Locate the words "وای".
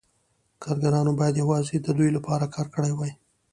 2.95-3.11